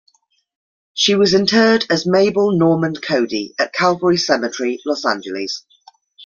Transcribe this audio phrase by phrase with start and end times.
[0.95, 5.63] She was interred as Mabel Normand-Cody at Calvary Cemetery, Los Angeles.